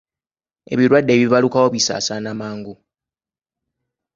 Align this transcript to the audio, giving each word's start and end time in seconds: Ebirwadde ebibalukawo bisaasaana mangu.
Ebirwadde 0.73 1.11
ebibalukawo 1.17 1.67
bisaasaana 1.75 2.31
mangu. 2.39 2.73